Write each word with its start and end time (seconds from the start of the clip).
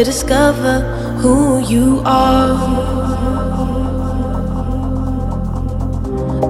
to 0.00 0.04
discover 0.04 0.80
who 1.20 1.58
you 1.58 2.00
are. 2.06 2.56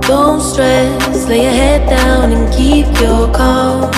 Don't 0.03 0.41
stress, 0.41 1.27
lay 1.27 1.43
your 1.43 1.51
head 1.51 1.89
down 1.89 2.31
and 2.31 2.55
keep 2.55 2.87
your 3.01 3.27
calm. 3.35 3.90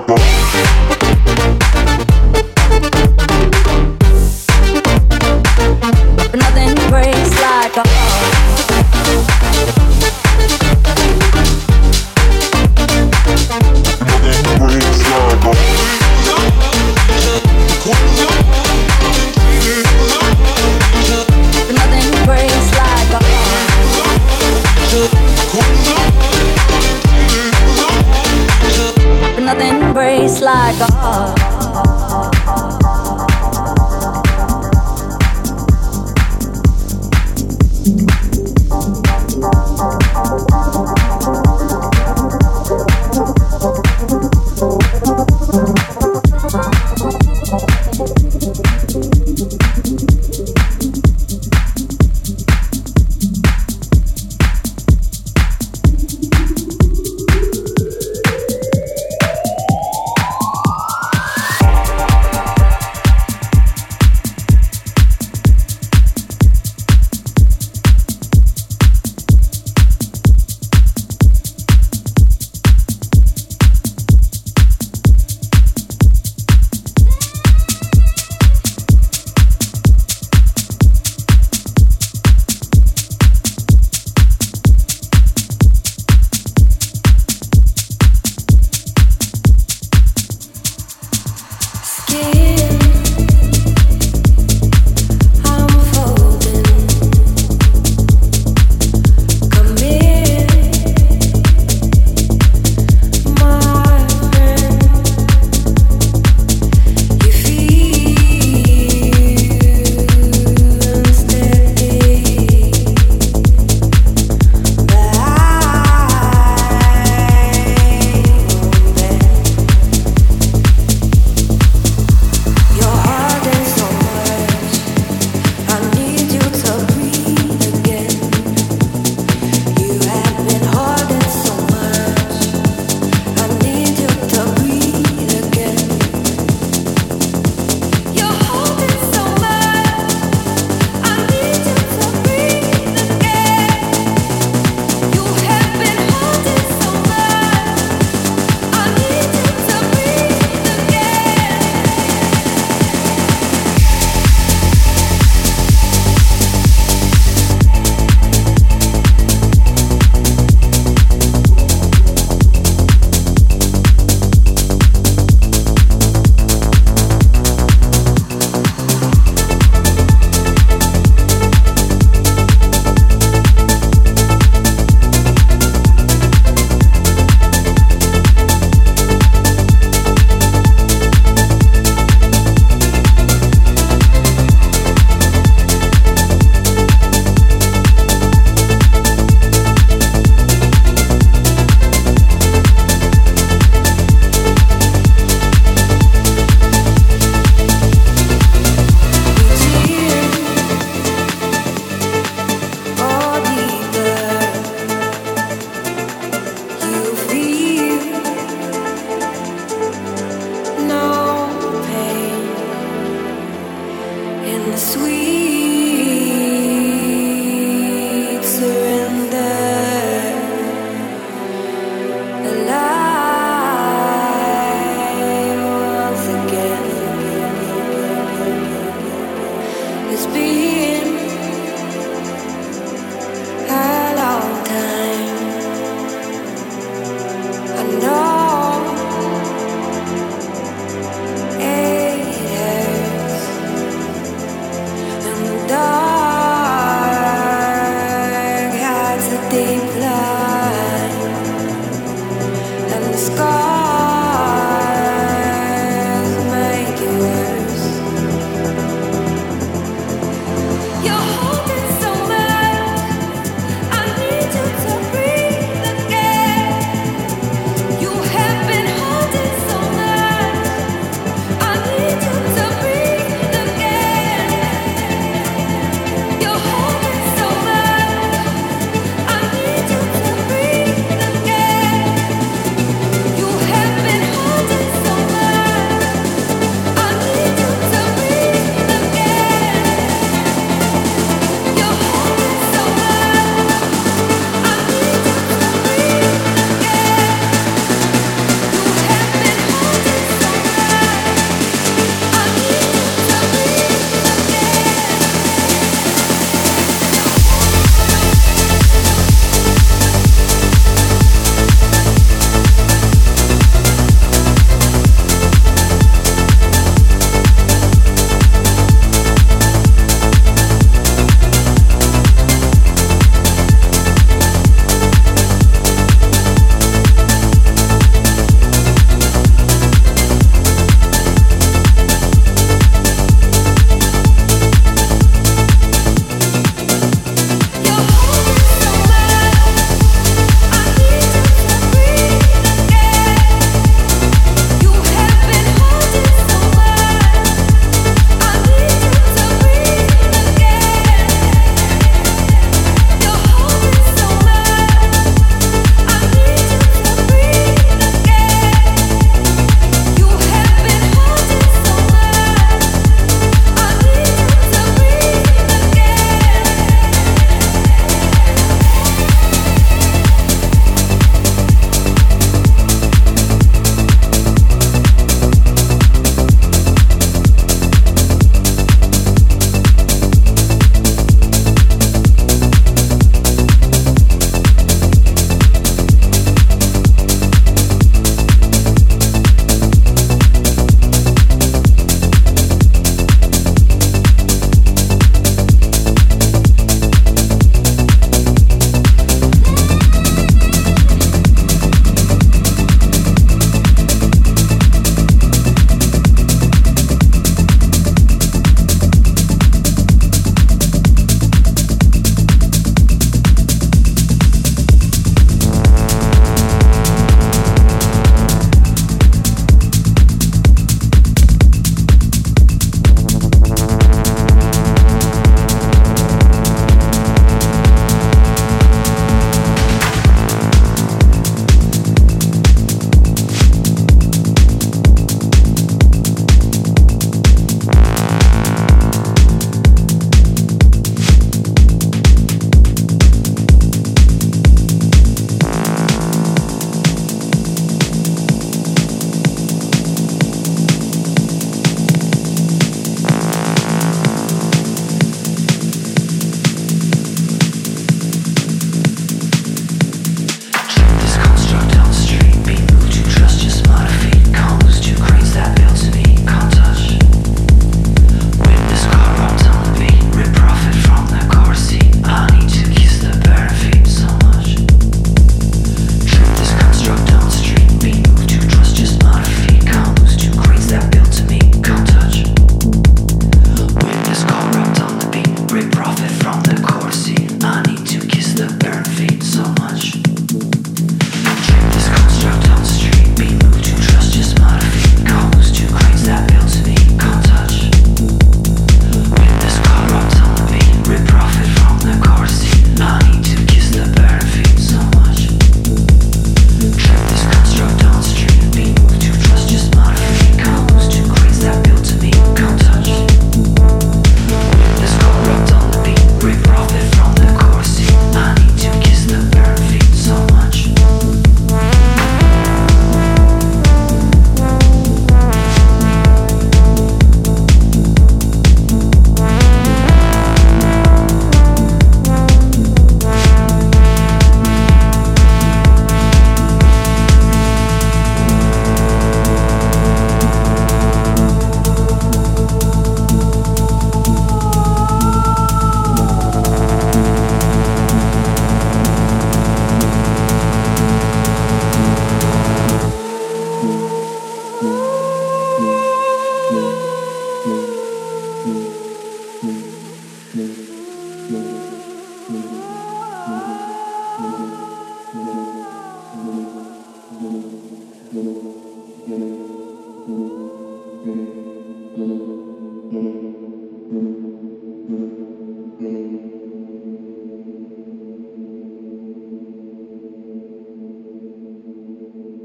Bye. 0.00 0.43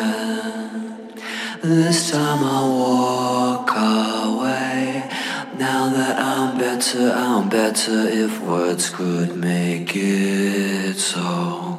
This 1.62 2.12
time 2.12 2.44
I 2.44 2.68
walk 2.68 3.72
away. 3.72 5.10
Now 5.58 5.88
that 5.88 6.20
I'm 6.20 6.58
better, 6.58 7.10
I'm 7.16 7.48
better 7.48 8.06
if 8.10 8.42
words 8.42 8.90
could 8.90 9.38
make 9.38 9.96
it 9.96 10.96
so. 10.96 11.78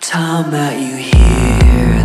Time 0.00 0.50
that 0.50 0.80
you 0.80 0.96
hear 0.96 2.04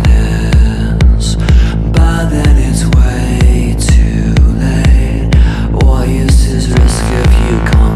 this, 1.10 1.34
by 1.34 2.28
then 2.30 2.58
it's 2.58 2.84
way 2.94 3.74
too 3.90 4.34
late. 4.62 5.34
What 5.82 6.08
use 6.08 6.46
is 6.46 6.70
risk 6.70 7.04
if 7.10 7.50
you 7.50 7.58
come? 7.72 7.91